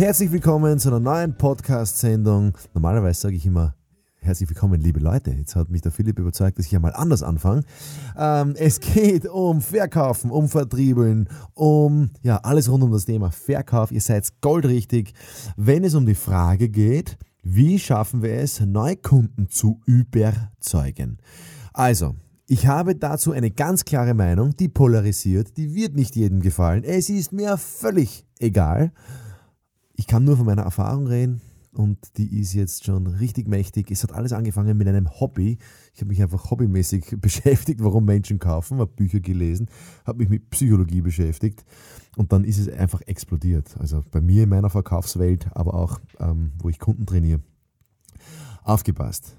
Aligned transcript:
Herzlich 0.00 0.32
willkommen 0.32 0.78
zu 0.78 0.88
einer 0.88 0.98
neuen 0.98 1.36
Podcast-Sendung. 1.36 2.54
Normalerweise 2.72 3.20
sage 3.20 3.36
ich 3.36 3.44
immer 3.44 3.74
herzlich 4.20 4.48
willkommen, 4.48 4.80
liebe 4.80 4.98
Leute. 4.98 5.30
Jetzt 5.30 5.54
hat 5.56 5.68
mich 5.68 5.82
der 5.82 5.92
Philipp 5.92 6.18
überzeugt, 6.18 6.58
dass 6.58 6.64
ich 6.64 6.74
einmal 6.74 6.94
anders 6.94 7.22
anfange. 7.22 7.64
Ähm, 8.16 8.54
es 8.56 8.80
geht 8.80 9.28
um 9.28 9.60
Verkaufen, 9.60 10.30
um 10.30 10.48
Vertriebeln, 10.48 11.28
um 11.52 12.08
ja 12.22 12.38
alles 12.38 12.70
rund 12.70 12.82
um 12.82 12.92
das 12.92 13.04
Thema 13.04 13.30
Verkauf. 13.30 13.92
Ihr 13.92 14.00
seid 14.00 14.26
goldrichtig, 14.40 15.12
wenn 15.58 15.84
es 15.84 15.94
um 15.94 16.06
die 16.06 16.14
Frage 16.14 16.70
geht, 16.70 17.18
wie 17.42 17.78
schaffen 17.78 18.22
wir 18.22 18.32
es, 18.36 18.58
Neukunden 18.58 19.50
zu 19.50 19.82
überzeugen. 19.84 21.18
Also, 21.74 22.14
ich 22.46 22.66
habe 22.66 22.96
dazu 22.96 23.32
eine 23.32 23.50
ganz 23.50 23.84
klare 23.84 24.14
Meinung, 24.14 24.56
die 24.56 24.70
polarisiert, 24.70 25.58
die 25.58 25.74
wird 25.74 25.94
nicht 25.94 26.16
jedem 26.16 26.40
gefallen. 26.40 26.84
Es 26.84 27.10
ist 27.10 27.32
mir 27.32 27.58
völlig 27.58 28.24
egal. 28.38 28.92
Ich 30.00 30.06
kann 30.06 30.24
nur 30.24 30.38
von 30.38 30.46
meiner 30.46 30.62
Erfahrung 30.62 31.06
reden 31.06 31.42
und 31.74 32.16
die 32.16 32.40
ist 32.40 32.54
jetzt 32.54 32.86
schon 32.86 33.06
richtig 33.06 33.48
mächtig. 33.48 33.90
Es 33.90 34.02
hat 34.02 34.12
alles 34.12 34.32
angefangen 34.32 34.78
mit 34.78 34.88
einem 34.88 35.20
Hobby. 35.20 35.58
Ich 35.92 36.00
habe 36.00 36.08
mich 36.08 36.22
einfach 36.22 36.50
hobbymäßig 36.50 37.16
beschäftigt, 37.20 37.84
warum 37.84 38.06
Menschen 38.06 38.38
kaufen, 38.38 38.78
habe 38.78 38.90
Bücher 38.90 39.20
gelesen, 39.20 39.68
habe 40.06 40.20
mich 40.20 40.30
mit 40.30 40.48
Psychologie 40.48 41.02
beschäftigt 41.02 41.66
und 42.16 42.32
dann 42.32 42.44
ist 42.44 42.56
es 42.56 42.70
einfach 42.70 43.02
explodiert. 43.02 43.76
Also 43.78 44.02
bei 44.10 44.22
mir 44.22 44.44
in 44.44 44.48
meiner 44.48 44.70
Verkaufswelt, 44.70 45.54
aber 45.54 45.74
auch 45.74 46.00
ähm, 46.18 46.52
wo 46.62 46.70
ich 46.70 46.78
Kunden 46.78 47.04
trainiere. 47.04 47.40
Aufgepasst. 48.62 49.36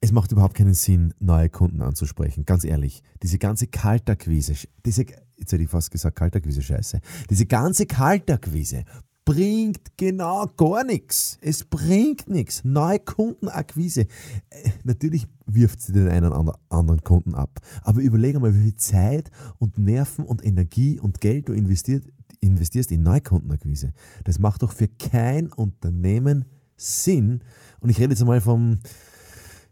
Es 0.00 0.10
macht 0.10 0.32
überhaupt 0.32 0.54
keinen 0.54 0.74
Sinn, 0.74 1.14
neue 1.20 1.48
Kunden 1.48 1.80
anzusprechen. 1.80 2.44
Ganz 2.44 2.64
ehrlich, 2.64 3.04
diese 3.22 3.38
ganze 3.38 3.68
Kaltakquise, 3.68 4.54
diese, 4.84 5.02
jetzt 5.36 5.52
hätte 5.52 5.62
ich 5.62 5.70
fast 5.70 5.92
gesagt 5.92 6.16
Kaltakquise, 6.16 6.60
scheiße, 6.60 7.00
diese 7.30 7.46
ganze 7.46 7.86
Kaltakquise 7.86 8.84
bringt 9.26 9.98
genau 9.98 10.46
gar 10.56 10.84
nichts. 10.84 11.36
Es 11.42 11.64
bringt 11.64 12.28
nichts. 12.28 12.64
Neue 12.64 13.00
Kundenakquise. 13.00 14.02
Äh, 14.02 14.70
natürlich 14.84 15.26
wirft 15.44 15.82
sie 15.82 15.92
den 15.92 16.08
einen 16.08 16.32
oder 16.32 16.58
anderen 16.70 17.02
Kunden 17.02 17.34
ab. 17.34 17.60
Aber 17.82 18.00
überlege 18.00 18.40
mal, 18.40 18.54
wie 18.54 18.62
viel 18.62 18.76
Zeit 18.76 19.30
und 19.58 19.76
Nerven 19.76 20.24
und 20.24 20.42
Energie 20.46 20.98
und 20.98 21.20
Geld 21.20 21.48
du 21.48 21.52
investiert, 21.52 22.04
investierst 22.40 22.92
in 22.92 23.02
Neukundenakquise. 23.02 23.92
Das 24.24 24.38
macht 24.38 24.62
doch 24.62 24.72
für 24.72 24.88
kein 24.88 25.52
Unternehmen 25.52 26.46
Sinn. 26.76 27.40
Und 27.80 27.90
ich 27.90 27.98
rede 27.98 28.10
jetzt 28.10 28.20
einmal 28.20 28.40
vom, 28.40 28.78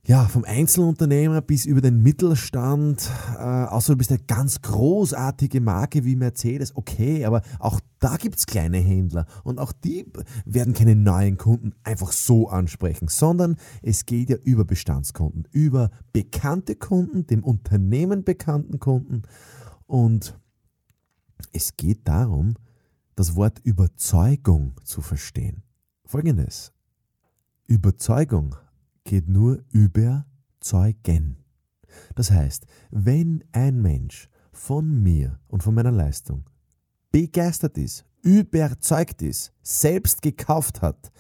ja, 0.06 0.27
vom 0.27 0.44
Einzelunternehmer 0.44 1.41
bis 1.41 1.64
über 1.64 1.80
den 1.80 2.02
Mittelstand, 2.02 3.10
äh, 3.38 3.41
außer 3.41 3.94
du 3.94 3.98
bist 3.98 4.11
eine 4.11 4.20
ganz 4.20 4.61
großartige 4.61 5.62
Marke 5.62 6.05
wie 6.05 6.14
Mercedes, 6.14 6.77
okay, 6.77 7.24
aber 7.24 7.41
auch 7.58 7.80
da 8.00 8.19
gibt's 8.19 8.44
kleine 8.44 8.77
Händler 8.77 9.24
und 9.44 9.58
auch 9.58 9.72
die 9.72 10.05
werden 10.44 10.74
keine 10.74 10.94
neuen 10.94 11.38
Kunden 11.38 11.72
einfach 11.84 12.12
so 12.12 12.48
ansprechen, 12.48 13.08
sondern 13.08 13.56
es 13.80 14.05
geht 14.05 14.28
ja 14.28 14.36
über 14.36 14.66
Bestandskunden, 14.66 15.48
über 15.52 15.91
bekannte 16.12 16.77
Kunden, 16.77 17.27
dem 17.27 17.42
Unternehmen 17.42 18.24
bekannten 18.24 18.78
Kunden 18.78 19.23
und 19.86 20.39
es 21.52 21.78
geht 21.78 22.07
darum, 22.07 22.57
das 23.17 23.36
Wort 23.36 23.58
Überzeugung 23.62 24.74
zu 24.84 25.01
verstehen. 25.01 25.62
Folgendes. 26.05 26.73
Überzeugung 27.67 28.57
geht 29.04 29.28
nur 29.28 29.62
über 29.70 30.26
Zeugen. 30.60 31.36
Das 32.14 32.30
heißt, 32.30 32.66
wenn 32.90 33.44
ein 33.52 33.80
Mensch 33.80 34.28
von 34.52 35.02
mir 35.02 35.38
und 35.48 35.62
von 35.62 35.74
meiner 35.74 35.92
Leistung 35.92 36.44
begeistert 37.12 37.78
ist, 37.78 38.04
überzeugt 38.22 39.22
ist, 39.22 39.52
selbst 39.62 40.22
gekauft 40.22 40.82
hat, 40.82 41.12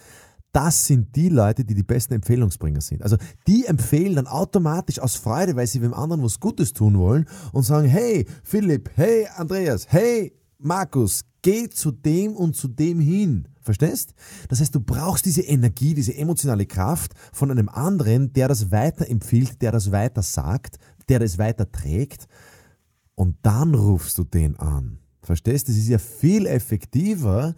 das 0.52 0.86
sind 0.86 1.14
die 1.16 1.28
Leute, 1.28 1.64
die 1.64 1.74
die 1.74 1.82
besten 1.82 2.14
Empfehlungsbringer 2.14 2.80
sind. 2.80 3.02
Also 3.02 3.16
die 3.46 3.66
empfehlen 3.66 4.14
dann 4.14 4.28
automatisch 4.28 5.00
aus 5.00 5.16
Freude, 5.16 5.56
weil 5.56 5.66
sie 5.66 5.80
dem 5.80 5.92
anderen 5.92 6.22
was 6.22 6.38
Gutes 6.38 6.72
tun 6.72 6.96
wollen 6.96 7.26
und 7.52 7.64
sagen, 7.64 7.88
hey 7.88 8.24
Philipp, 8.44 8.90
hey 8.94 9.26
Andreas, 9.36 9.86
hey 9.90 10.32
Markus, 10.58 11.24
geh 11.44 11.68
zu 11.68 11.92
dem 11.92 12.34
und 12.34 12.56
zu 12.56 12.68
dem 12.68 12.98
hin. 12.98 13.48
Verstehst? 13.60 14.14
Das 14.48 14.60
heißt, 14.60 14.74
du 14.74 14.80
brauchst 14.80 15.26
diese 15.26 15.42
Energie, 15.42 15.94
diese 15.94 16.16
emotionale 16.16 16.66
Kraft 16.66 17.12
von 17.32 17.50
einem 17.50 17.68
anderen, 17.68 18.32
der 18.32 18.48
das 18.48 18.72
weiterempfiehlt, 18.72 19.62
der 19.62 19.70
das 19.70 19.92
weiter 19.92 20.22
sagt, 20.22 20.78
der 21.08 21.20
das 21.20 21.38
weiter 21.38 21.70
trägt. 21.70 22.26
Und 23.14 23.36
dann 23.42 23.74
rufst 23.74 24.18
du 24.18 24.24
den 24.24 24.56
an. 24.56 24.98
Verstehst? 25.22 25.68
Das 25.68 25.76
ist 25.76 25.88
ja 25.88 25.98
viel 25.98 26.46
effektiver, 26.46 27.54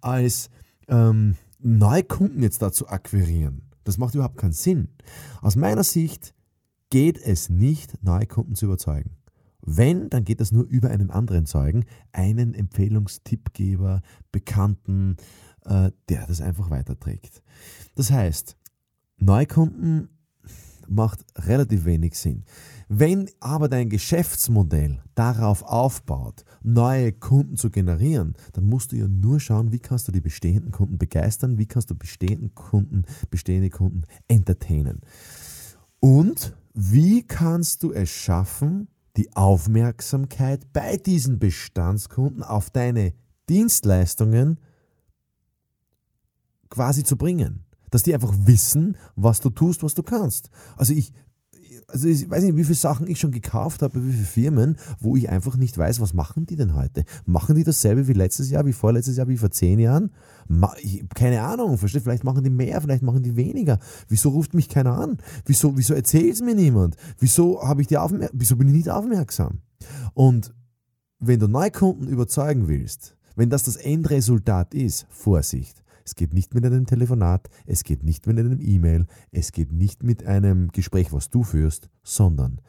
als 0.00 0.50
ähm, 0.88 1.36
neue 1.58 2.04
Kunden 2.04 2.42
jetzt 2.42 2.62
da 2.62 2.70
zu 2.70 2.88
akquirieren. 2.88 3.62
Das 3.84 3.96
macht 3.96 4.14
überhaupt 4.14 4.36
keinen 4.36 4.52
Sinn. 4.52 4.88
Aus 5.40 5.56
meiner 5.56 5.84
Sicht 5.84 6.34
geht 6.90 7.18
es 7.18 7.48
nicht, 7.48 8.02
neue 8.02 8.26
Kunden 8.26 8.54
zu 8.54 8.66
überzeugen. 8.66 9.16
Wenn, 9.72 10.10
dann 10.10 10.24
geht 10.24 10.40
das 10.40 10.50
nur 10.50 10.64
über 10.64 10.90
einen 10.90 11.10
anderen 11.10 11.46
Zeugen, 11.46 11.84
einen 12.10 12.54
Empfehlungstippgeber, 12.54 14.02
Bekannten, 14.32 15.16
äh, 15.64 15.92
der 16.08 16.26
das 16.26 16.40
einfach 16.40 16.70
weiterträgt. 16.70 17.40
Das 17.94 18.10
heißt, 18.10 18.56
Neukunden 19.18 20.08
macht 20.88 21.24
relativ 21.36 21.84
wenig 21.84 22.18
Sinn. 22.18 22.42
Wenn 22.88 23.30
aber 23.38 23.68
dein 23.68 23.88
Geschäftsmodell 23.88 25.00
darauf 25.14 25.62
aufbaut, 25.62 26.44
neue 26.64 27.12
Kunden 27.12 27.56
zu 27.56 27.70
generieren, 27.70 28.34
dann 28.54 28.64
musst 28.64 28.90
du 28.90 28.96
ja 28.96 29.06
nur 29.06 29.38
schauen, 29.38 29.70
wie 29.70 29.78
kannst 29.78 30.08
du 30.08 30.12
die 30.12 30.20
bestehenden 30.20 30.72
Kunden 30.72 30.98
begeistern, 30.98 31.58
wie 31.58 31.66
kannst 31.66 31.90
du 31.90 31.94
bestehenden 31.94 32.56
Kunden, 32.56 33.04
bestehende 33.30 33.70
Kunden 33.70 34.02
entertainen. 34.26 35.00
Und 36.00 36.56
wie 36.74 37.22
kannst 37.22 37.84
du 37.84 37.92
es 37.92 38.10
schaffen, 38.10 38.88
die 39.20 39.36
Aufmerksamkeit 39.36 40.72
bei 40.72 40.96
diesen 40.96 41.38
Bestandskunden 41.38 42.42
auf 42.42 42.70
deine 42.70 43.12
Dienstleistungen 43.50 44.58
quasi 46.70 47.04
zu 47.04 47.18
bringen. 47.18 47.66
Dass 47.90 48.02
die 48.02 48.14
einfach 48.14 48.32
wissen, 48.34 48.96
was 49.16 49.40
du 49.40 49.50
tust, 49.50 49.82
was 49.82 49.94
du 49.94 50.02
kannst. 50.02 50.48
Also 50.76 50.94
ich, 50.94 51.12
also 51.92 52.08
ich 52.08 52.28
weiß 52.28 52.42
nicht, 52.44 52.56
wie 52.56 52.64
viele 52.64 52.76
Sachen 52.76 53.06
ich 53.06 53.18
schon 53.18 53.30
gekauft 53.30 53.82
habe, 53.82 54.04
wie 54.04 54.12
viele 54.12 54.24
Firmen, 54.24 54.76
wo 54.98 55.16
ich 55.16 55.28
einfach 55.28 55.56
nicht 55.56 55.76
weiß, 55.76 56.00
was 56.00 56.14
machen 56.14 56.46
die 56.46 56.56
denn 56.56 56.74
heute? 56.74 57.04
Machen 57.26 57.56
die 57.56 57.64
dasselbe 57.64 58.08
wie 58.08 58.12
letztes 58.12 58.50
Jahr, 58.50 58.66
wie 58.66 58.72
vorletztes 58.72 59.16
Jahr, 59.16 59.28
wie 59.28 59.36
vor 59.36 59.50
zehn 59.50 59.78
Jahren? 59.78 60.10
keine 61.14 61.42
Ahnung, 61.42 61.78
verstehe, 61.78 62.00
vielleicht 62.00 62.24
machen 62.24 62.42
die 62.42 62.50
mehr, 62.50 62.80
vielleicht 62.80 63.02
machen 63.02 63.22
die 63.22 63.36
weniger. 63.36 63.78
Wieso 64.08 64.30
ruft 64.30 64.52
mich 64.52 64.68
keiner 64.68 64.98
an? 64.98 65.18
Wieso, 65.44 65.76
wieso 65.76 65.94
erzählt 65.94 66.34
es 66.34 66.42
mir 66.42 66.56
niemand? 66.56 66.96
Wieso 67.18 67.62
habe 67.62 67.82
ich 67.82 67.86
die 67.86 67.98
Aufmer 67.98 68.28
wieso 68.32 68.56
bin 68.56 68.68
ich 68.68 68.74
nicht 68.74 68.90
aufmerksam? 68.90 69.60
Und 70.12 70.52
wenn 71.20 71.38
du 71.38 71.46
Neukunden 71.46 72.08
überzeugen 72.08 72.66
willst, 72.66 73.16
wenn 73.36 73.50
das 73.50 73.62
das 73.62 73.76
Endresultat 73.76 74.74
ist, 74.74 75.06
Vorsicht, 75.08 75.82
es 76.04 76.14
geht 76.14 76.32
nicht 76.32 76.54
mit 76.54 76.64
einem 76.64 76.86
Telefonat, 76.86 77.48
es 77.66 77.84
geht 77.84 78.02
nicht 78.02 78.26
mit 78.26 78.38
einem 78.38 78.60
E-Mail, 78.60 79.06
es 79.30 79.52
geht 79.52 79.72
nicht 79.72 80.02
mit 80.02 80.26
einem 80.26 80.68
Gespräch, 80.68 81.12
was 81.12 81.30
du 81.30 81.42
führst, 81.42 81.88
sondern 82.02 82.60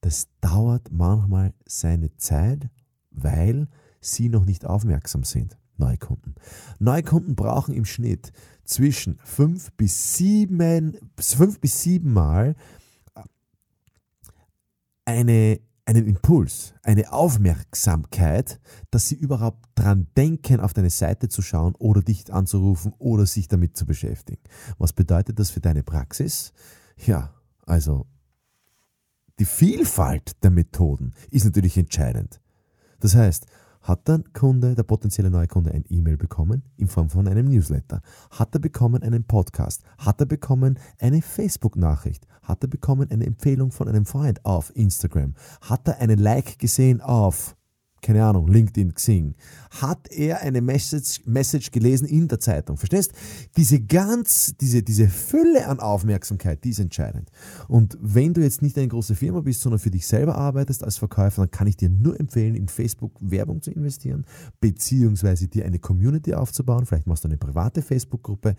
das 0.00 0.28
dauert 0.40 0.90
manchmal 0.92 1.52
seine 1.66 2.14
Zeit, 2.16 2.68
weil 3.10 3.68
sie 4.00 4.28
noch 4.28 4.44
nicht 4.44 4.64
aufmerksam 4.64 5.24
sind. 5.24 5.58
Neukunden. 5.78 6.34
Neukunden 6.78 7.36
brauchen 7.36 7.74
im 7.74 7.84
Schnitt 7.84 8.32
zwischen 8.64 9.18
fünf 9.24 9.72
bis 9.72 10.16
sieben, 10.16 10.96
fünf 11.18 11.60
bis 11.60 11.82
sieben 11.82 12.12
Mal 12.12 12.56
eine 15.04 15.60
einen 15.86 16.06
Impuls, 16.06 16.74
eine 16.82 17.12
Aufmerksamkeit, 17.12 18.60
dass 18.90 19.06
sie 19.06 19.14
überhaupt 19.14 19.66
dran 19.76 20.08
denken, 20.16 20.60
auf 20.60 20.74
deine 20.74 20.90
Seite 20.90 21.28
zu 21.28 21.42
schauen 21.42 21.76
oder 21.76 22.02
dich 22.02 22.32
anzurufen 22.32 22.92
oder 22.98 23.24
sich 23.24 23.46
damit 23.46 23.76
zu 23.76 23.86
beschäftigen. 23.86 24.42
Was 24.78 24.92
bedeutet 24.92 25.38
das 25.38 25.50
für 25.50 25.60
deine 25.60 25.84
Praxis? 25.84 26.52
Ja, 27.06 27.32
also 27.64 28.06
die 29.38 29.44
Vielfalt 29.44 30.42
der 30.42 30.50
Methoden 30.50 31.14
ist 31.30 31.44
natürlich 31.44 31.78
entscheidend. 31.78 32.40
Das 32.98 33.14
heißt, 33.14 33.46
hat 33.86 34.08
der 34.08 34.20
Kunde, 34.32 34.74
der 34.74 34.82
potenzielle 34.82 35.30
neue 35.30 35.46
Kunde, 35.46 35.70
ein 35.70 35.84
E-Mail 35.88 36.16
bekommen 36.16 36.62
in 36.76 36.88
Form 36.88 37.08
von 37.08 37.28
einem 37.28 37.46
Newsletter? 37.46 38.02
Hat 38.32 38.52
er 38.54 38.58
bekommen 38.58 39.02
einen 39.02 39.24
Podcast? 39.24 39.82
Hat 39.98 40.20
er 40.20 40.26
bekommen 40.26 40.78
eine 40.98 41.22
Facebook-Nachricht? 41.22 42.26
Hat 42.42 42.64
er 42.64 42.68
bekommen 42.68 43.08
eine 43.10 43.24
Empfehlung 43.24 43.70
von 43.70 43.88
einem 43.88 44.04
Freund 44.04 44.44
auf 44.44 44.74
Instagram? 44.74 45.34
Hat 45.60 45.86
er 45.86 45.98
einen 46.00 46.18
Like 46.18 46.58
gesehen 46.58 47.00
auf 47.00 47.55
keine 48.06 48.24
Ahnung, 48.24 48.46
LinkedIn, 48.46 48.94
Xing, 48.94 49.34
hat 49.70 50.08
er 50.12 50.40
eine 50.40 50.60
Message, 50.60 51.22
Message 51.26 51.72
gelesen 51.72 52.06
in 52.06 52.28
der 52.28 52.38
Zeitung. 52.38 52.76
Verstehst? 52.76 53.12
Diese 53.56 53.80
ganz, 53.80 54.54
diese, 54.60 54.84
diese 54.84 55.08
Fülle 55.08 55.66
an 55.66 55.80
Aufmerksamkeit, 55.80 56.62
die 56.62 56.70
ist 56.70 56.78
entscheidend. 56.78 57.30
Und 57.66 57.98
wenn 58.00 58.32
du 58.32 58.42
jetzt 58.42 58.62
nicht 58.62 58.78
eine 58.78 58.86
große 58.86 59.16
Firma 59.16 59.40
bist, 59.40 59.60
sondern 59.60 59.80
für 59.80 59.90
dich 59.90 60.06
selber 60.06 60.36
arbeitest 60.36 60.84
als 60.84 60.98
Verkäufer, 60.98 61.42
dann 61.42 61.50
kann 61.50 61.66
ich 61.66 61.76
dir 61.76 61.88
nur 61.88 62.18
empfehlen, 62.20 62.54
in 62.54 62.68
Facebook 62.68 63.12
Werbung 63.18 63.60
zu 63.60 63.72
investieren, 63.72 64.24
beziehungsweise 64.60 65.48
dir 65.48 65.64
eine 65.64 65.80
Community 65.80 66.32
aufzubauen. 66.32 66.86
Vielleicht 66.86 67.08
machst 67.08 67.24
du 67.24 67.28
eine 67.28 67.38
private 67.38 67.82
Facebook-Gruppe. 67.82 68.54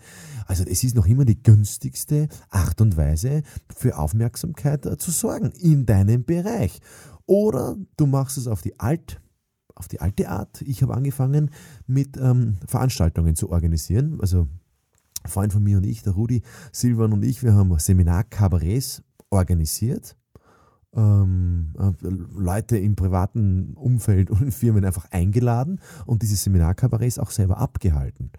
Also 0.46 0.64
es 0.64 0.84
ist 0.84 0.94
noch 0.94 1.06
immer 1.06 1.24
die 1.24 1.42
günstigste 1.42 2.28
Art 2.50 2.82
und 2.82 2.98
Weise, 2.98 3.42
für 3.74 3.96
Aufmerksamkeit 3.96 4.84
äh, 4.84 4.98
zu 4.98 5.10
sorgen 5.10 5.52
in 5.58 5.86
deinem 5.86 6.24
Bereich. 6.24 6.80
Oder 7.24 7.76
du 7.96 8.06
machst 8.06 8.36
es 8.36 8.46
auf 8.46 8.62
die 8.62 8.78
alt 8.80 9.20
auf 9.78 9.88
die 9.88 10.00
alte 10.00 10.28
Art. 10.28 10.62
Ich 10.62 10.82
habe 10.82 10.94
angefangen 10.94 11.50
mit 11.86 12.16
ähm, 12.16 12.56
Veranstaltungen 12.66 13.36
zu 13.36 13.50
organisieren. 13.50 14.18
Also 14.20 14.46
ein 15.22 15.30
Freund 15.30 15.52
von 15.52 15.62
mir 15.62 15.78
und 15.78 15.86
ich, 15.86 16.02
der 16.02 16.12
Rudi 16.12 16.42
Silvan 16.72 17.12
und 17.12 17.24
ich, 17.24 17.42
wir 17.42 17.54
haben 17.54 17.76
Seminar-Kabarets 17.78 19.02
organisiert. 19.30 20.16
Ähm, 20.94 21.74
äh, 21.78 21.92
Leute 22.00 22.78
im 22.78 22.96
privaten 22.96 23.74
Umfeld 23.74 24.30
und 24.30 24.52
Firmen 24.52 24.84
einfach 24.84 25.10
eingeladen 25.10 25.80
und 26.06 26.22
diese 26.22 26.36
Seminar-Kabarets 26.36 27.18
auch 27.18 27.30
selber 27.30 27.58
abgehalten. 27.58 28.30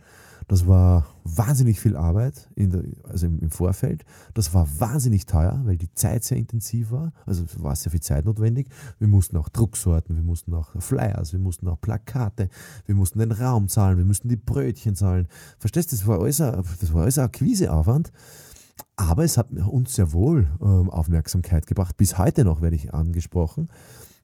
Das 0.49 0.65
war 0.65 1.05
wahnsinnig 1.23 1.79
viel 1.79 1.95
Arbeit, 1.95 2.49
der, 2.57 2.81
also 3.03 3.27
im, 3.27 3.51
Vorfeld. 3.51 4.03
Das 4.33 4.51
war 4.51 4.67
wahnsinnig 4.79 5.27
teuer, 5.27 5.61
weil 5.63 5.77
die 5.77 5.93
Zeit 5.93 6.23
sehr 6.23 6.39
intensiv 6.39 6.89
war. 6.89 7.13
Also 7.27 7.43
war 7.57 7.75
sehr 7.75 7.91
viel 7.91 8.01
Zeit 8.01 8.25
notwendig. 8.25 8.67
Wir 8.97 9.07
mussten 9.07 9.37
auch 9.37 9.47
Drucksorten, 9.49 10.15
wir 10.15 10.23
mussten 10.23 10.55
auch 10.55 10.71
Flyers, 10.81 11.33
wir 11.33 11.39
mussten 11.39 11.67
auch 11.67 11.79
Plakate, 11.79 12.49
wir 12.87 12.95
mussten 12.95 13.19
den 13.19 13.31
Raum 13.31 13.69
zahlen, 13.69 13.99
wir 13.99 14.05
mussten 14.05 14.27
die 14.27 14.37
Brötchen 14.37 14.95
zahlen. 14.95 15.27
Verstehst 15.59 15.91
du, 15.91 15.95
das 15.95 16.07
war 16.07 16.19
alles 16.19 16.41
ein, 16.41 16.63
das 16.81 16.93
war 16.93 17.03
alles 17.03 17.19
ein 17.19 17.25
Akquiseaufwand. 17.25 18.11
Aber 18.95 19.23
es 19.23 19.37
hat 19.37 19.51
uns 19.51 19.93
sehr 19.93 20.13
wohl 20.13 20.47
ähm, 20.61 20.89
Aufmerksamkeit 20.89 21.67
gebracht. 21.67 21.95
Bis 21.95 22.17
heute 22.17 22.43
noch 22.43 22.61
werde 22.61 22.75
ich 22.75 22.91
angesprochen. 22.91 23.69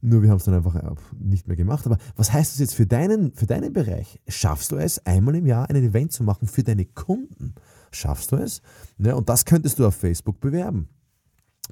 Nur 0.05 0.21
wir 0.21 0.29
haben 0.29 0.37
es 0.37 0.43
dann 0.43 0.53
einfach 0.53 0.75
äh, 0.75 0.95
nicht 1.17 1.47
mehr 1.47 1.57
gemacht. 1.57 1.85
Aber 1.87 1.97
was 2.15 2.31
heißt 2.31 2.53
das 2.53 2.59
jetzt 2.59 2.75
für 2.75 2.85
deinen, 2.85 3.33
für 3.33 3.47
deinen 3.47 3.73
Bereich? 3.73 4.19
Schaffst 4.27 4.71
du 4.71 4.75
es, 4.75 5.03
einmal 5.05 5.35
im 5.35 5.47
Jahr 5.47 5.69
ein 5.69 5.75
Event 5.75 6.11
zu 6.11 6.23
machen 6.23 6.47
für 6.47 6.63
deine 6.63 6.85
Kunden? 6.85 7.55
Schaffst 7.91 8.31
du 8.31 8.35
es? 8.35 8.61
Ja, 8.99 9.15
und 9.15 9.29
das 9.29 9.45
könntest 9.45 9.79
du 9.79 9.87
auf 9.87 9.95
Facebook 9.95 10.39
bewerben. 10.39 10.89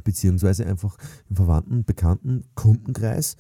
Beziehungsweise 0.04 0.66
einfach 0.66 0.98
im 1.30 1.36
verwandten, 1.36 1.86
bekannten 1.86 2.44
Kundenkreis 2.56 3.38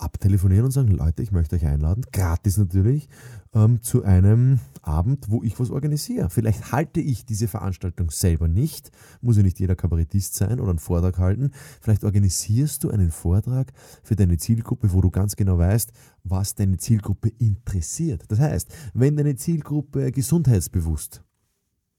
abtelefonieren 0.00 0.64
und 0.64 0.70
sagen, 0.70 0.88
Leute, 0.88 1.22
ich 1.22 1.30
möchte 1.30 1.56
euch 1.56 1.66
einladen, 1.66 2.04
gratis 2.12 2.56
natürlich, 2.56 3.08
ähm, 3.54 3.82
zu 3.82 4.02
einem 4.02 4.60
Abend, 4.82 5.30
wo 5.30 5.42
ich 5.42 5.58
was 5.60 5.70
organisiere. 5.70 6.30
Vielleicht 6.30 6.72
halte 6.72 7.00
ich 7.00 7.26
diese 7.26 7.48
Veranstaltung 7.48 8.10
selber 8.10 8.48
nicht, 8.48 8.90
muss 9.20 9.36
ja 9.36 9.42
nicht 9.42 9.60
jeder 9.60 9.76
Kabarettist 9.76 10.34
sein 10.34 10.60
oder 10.60 10.70
einen 10.70 10.78
Vortrag 10.78 11.18
halten. 11.18 11.50
Vielleicht 11.80 12.04
organisierst 12.04 12.84
du 12.84 12.90
einen 12.90 13.10
Vortrag 13.10 13.72
für 14.02 14.16
deine 14.16 14.38
Zielgruppe, 14.38 14.92
wo 14.92 15.00
du 15.00 15.10
ganz 15.10 15.36
genau 15.36 15.58
weißt, 15.58 15.92
was 16.24 16.54
deine 16.54 16.78
Zielgruppe 16.78 17.28
interessiert. 17.38 18.24
Das 18.28 18.40
heißt, 18.40 18.72
wenn 18.94 19.16
deine 19.16 19.36
Zielgruppe 19.36 20.12
gesundheitsbewusst 20.12 21.22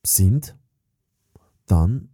sind, 0.04 0.56
dann 1.66 2.08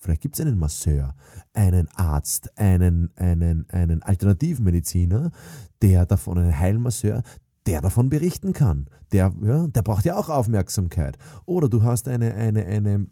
Vielleicht 0.00 0.20
gibt 0.20 0.38
es 0.38 0.44
einen 0.44 0.58
Masseur, 0.58 1.14
einen 1.52 1.88
Arzt, 1.94 2.56
einen, 2.58 3.10
einen, 3.16 3.68
einen 3.70 4.02
Alternativmediziner, 4.02 5.30
der 5.82 6.06
davon, 6.06 6.38
einen 6.38 6.58
Heilmasseur, 6.58 7.22
der 7.66 7.80
davon 7.80 8.08
berichten 8.08 8.52
kann. 8.52 8.86
Der, 9.12 9.32
ja, 9.42 9.66
der 9.66 9.82
braucht 9.82 10.04
ja 10.04 10.16
auch 10.16 10.28
Aufmerksamkeit. 10.28 11.18
Oder 11.44 11.68
du 11.68 11.82
hast 11.82 12.08
eine, 12.08 12.34
eine, 12.34 12.64
eine 12.64 13.06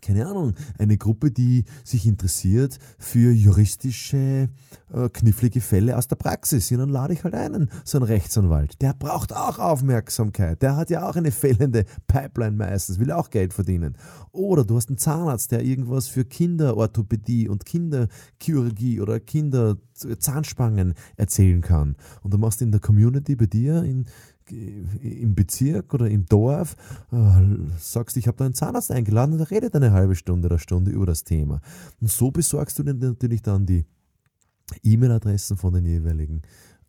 keine 0.00 0.26
Ahnung, 0.26 0.54
eine 0.78 0.96
Gruppe, 0.96 1.30
die 1.30 1.64
sich 1.84 2.06
interessiert 2.06 2.78
für 2.98 3.32
juristische, 3.32 4.48
äh, 4.92 5.08
knifflige 5.12 5.60
Fälle 5.60 5.96
aus 5.96 6.08
der 6.08 6.16
Praxis. 6.16 6.70
Ja, 6.70 6.78
dann 6.78 6.88
lade 6.88 7.12
ich 7.12 7.24
halt 7.24 7.34
einen, 7.34 7.70
so 7.84 7.98
einen 7.98 8.06
Rechtsanwalt. 8.06 8.80
Der 8.80 8.94
braucht 8.94 9.32
auch 9.32 9.58
Aufmerksamkeit. 9.58 10.62
Der 10.62 10.76
hat 10.76 10.90
ja 10.90 11.08
auch 11.08 11.16
eine 11.16 11.30
fehlende 11.32 11.84
Pipeline 12.06 12.56
meistens, 12.56 12.98
will 12.98 13.12
auch 13.12 13.30
Geld 13.30 13.52
verdienen. 13.52 13.96
Oder 14.32 14.64
du 14.64 14.76
hast 14.76 14.88
einen 14.88 14.98
Zahnarzt, 14.98 15.52
der 15.52 15.62
irgendwas 15.62 16.08
für 16.08 16.24
Kinderorthopädie 16.24 17.48
und 17.48 17.64
Kinderchirurgie 17.64 19.00
oder 19.00 19.20
Kinderzahnspangen 19.20 20.94
erzählen 21.16 21.60
kann. 21.60 21.96
Und 22.22 22.32
du 22.32 22.38
machst 22.38 22.62
in 22.62 22.70
der 22.70 22.80
Community 22.80 23.36
bei 23.36 23.46
dir 23.46 23.82
in 23.82 24.06
im 24.50 25.34
Bezirk 25.34 25.94
oder 25.94 26.08
im 26.08 26.26
Dorf, 26.26 26.76
äh, 27.12 27.16
sagst, 27.78 28.16
ich 28.16 28.26
habe 28.26 28.36
da 28.38 28.44
einen 28.44 28.54
Zahnarzt 28.54 28.90
eingeladen 28.90 29.32
und 29.32 29.38
der 29.38 29.50
redet 29.50 29.74
eine 29.74 29.92
halbe 29.92 30.14
Stunde 30.14 30.46
oder 30.46 30.58
Stunde 30.58 30.90
über 30.90 31.06
das 31.06 31.24
Thema. 31.24 31.60
Und 32.00 32.10
so 32.10 32.30
besorgst 32.30 32.78
du 32.78 32.82
dir 32.82 32.94
natürlich 32.94 33.42
dann 33.42 33.66
die 33.66 33.86
E-Mail-Adressen 34.82 35.56
von 35.56 35.74
den 35.74 35.84
jeweiligen 35.84 36.42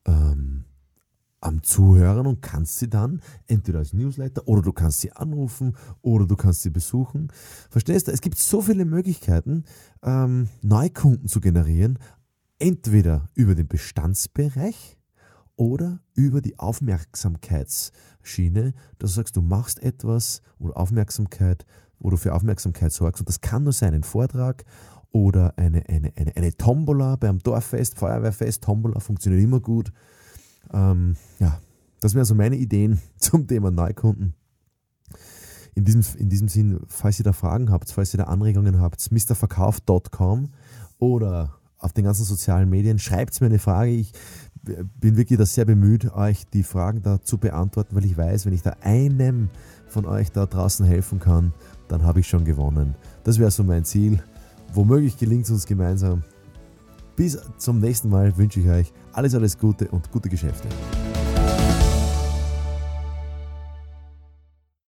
ähm, 0.05 0.65
am 1.41 1.63
Zuhören 1.63 2.27
und 2.27 2.41
kannst 2.41 2.77
sie 2.77 2.89
dann 2.89 3.21
entweder 3.47 3.79
als 3.79 3.93
Newsletter 3.93 4.47
oder 4.47 4.61
du 4.61 4.71
kannst 4.71 5.01
sie 5.01 5.11
anrufen 5.11 5.75
oder 6.01 6.27
du 6.27 6.35
kannst 6.35 6.61
sie 6.61 6.69
besuchen. 6.69 7.31
Verstehst 7.69 8.07
du? 8.07 8.11
Es 8.11 8.21
gibt 8.21 8.37
so 8.37 8.61
viele 8.61 8.85
Möglichkeiten, 8.85 9.65
ähm, 10.03 10.49
Neukunden 10.61 11.27
zu 11.27 11.41
generieren. 11.41 11.97
Entweder 12.59 13.29
über 13.33 13.55
den 13.55 13.67
Bestandsbereich, 13.67 14.99
oder 15.55 15.99
über 16.13 16.41
die 16.41 16.59
Aufmerksamkeitsschiene, 16.59 18.73
dass 18.99 19.11
du 19.11 19.15
sagst, 19.15 19.35
du 19.35 19.41
machst 19.41 19.83
etwas 19.83 20.41
oder 20.59 20.77
Aufmerksamkeit, 20.77 21.65
wo 21.99 22.09
du 22.09 22.15
für 22.17 22.33
Aufmerksamkeit 22.33 22.91
sorgst. 22.91 23.21
Und 23.21 23.29
das 23.29 23.41
kann 23.41 23.63
nur 23.63 23.73
sein 23.73 23.93
ein 23.93 24.03
Vortrag 24.03 24.65
oder 25.11 25.53
eine, 25.57 25.87
eine, 25.87 26.13
eine, 26.15 26.35
eine 26.35 26.53
Tombola 26.53 27.15
beim 27.15 27.39
Dorffest, 27.39 27.99
Feuerwehrfest. 27.99 28.63
Tombola 28.63 28.99
funktioniert 28.99 29.43
immer 29.43 29.59
gut. 29.59 29.91
Ähm, 30.73 31.15
ja, 31.39 31.59
das 31.99 32.15
wären 32.15 32.25
so 32.25 32.35
meine 32.35 32.55
Ideen 32.55 33.01
zum 33.17 33.47
Thema 33.47 33.71
Neukunden. 33.71 34.33
In 35.73 35.85
diesem, 35.85 36.03
in 36.17 36.29
diesem 36.29 36.49
Sinn, 36.49 36.81
falls 36.87 37.19
ihr 37.19 37.23
da 37.23 37.33
Fragen 37.33 37.71
habt, 37.71 37.91
falls 37.91 38.13
ihr 38.13 38.17
da 38.17 38.25
Anregungen 38.25 38.81
habt, 38.81 39.09
mrverkauf.com 39.09 40.49
oder 40.97 41.55
auf 41.77 41.93
den 41.93 42.03
ganzen 42.03 42.25
sozialen 42.25 42.69
Medien, 42.69 42.99
schreibt 42.99 43.39
mir 43.41 43.47
eine 43.47 43.59
Frage. 43.59 43.91
Ich 43.91 44.11
bin 44.63 45.17
wirklich 45.17 45.39
da 45.39 45.45
sehr 45.45 45.65
bemüht, 45.65 46.13
euch 46.13 46.47
die 46.47 46.63
Fragen 46.63 47.01
da 47.01 47.21
zu 47.21 47.37
beantworten, 47.37 47.95
weil 47.95 48.05
ich 48.05 48.17
weiß, 48.17 48.45
wenn 48.45 48.53
ich 48.53 48.61
da 48.61 48.75
einem 48.81 49.49
von 49.87 50.05
euch 50.05 50.31
da 50.31 50.45
draußen 50.45 50.85
helfen 50.85 51.19
kann, 51.19 51.53
dann 51.87 52.03
habe 52.03 52.19
ich 52.19 52.27
schon 52.27 52.45
gewonnen. 52.45 52.95
Das 53.23 53.39
wäre 53.39 53.51
so 53.51 53.63
mein 53.63 53.83
Ziel. 53.83 54.21
Womöglich 54.73 55.17
gelingt 55.17 55.45
es 55.45 55.51
uns 55.51 55.65
gemeinsam. 55.65 56.23
Bis 57.15 57.37
zum 57.57 57.79
nächsten 57.79 58.09
Mal 58.09 58.37
wünsche 58.37 58.61
ich 58.61 58.69
euch 58.69 58.93
alles, 59.11 59.35
alles 59.35 59.57
Gute 59.57 59.89
und 59.89 60.11
gute 60.11 60.29
Geschäfte. 60.29 60.67